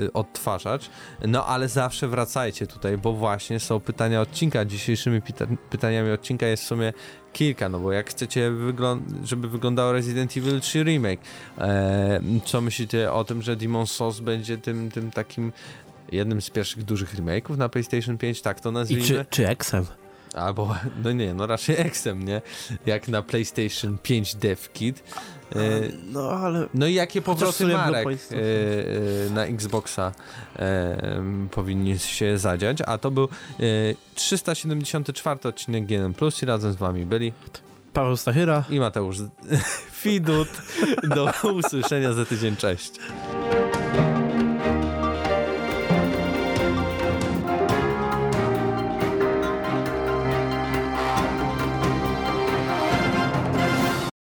[0.00, 0.90] yy, odtwarzacz.
[1.26, 4.64] No ale zawsze wracajcie tutaj, bo właśnie są pytania odcinka.
[4.64, 6.92] Dzisiejszymi pyta- pytaniami odcinka jest w sumie
[7.32, 11.20] kilka, no bo jak chcecie, wyglą- żeby wyglądało Resident Evil 3 Remake,
[11.58, 15.52] e, co myślicie o tym, że Demon Souls będzie tym, tym takim
[16.12, 19.04] jednym z pierwszych dużych remake'ów na PlayStation 5, tak to I nazwijmy.
[19.04, 19.84] czy, czy Xem?
[20.36, 20.74] Albo,
[21.04, 22.42] no nie, no raczej Xem, nie?
[22.86, 25.02] Jak na PlayStation 5 Dev Kit.
[25.56, 25.58] E,
[26.12, 26.66] No ale...
[26.74, 28.36] no i jakie powroty marek e,
[29.26, 30.12] e, na Xboxa
[30.56, 33.28] e, em, powinny się zadziać, a to był e,
[34.14, 37.32] 374 odcinek GNM Plus i razem z wami byli
[37.92, 38.64] Paweł Stachyra.
[38.70, 39.16] i Mateusz
[40.02, 40.48] Fidut.
[41.14, 42.92] Do usłyszenia za tydzień, cześć.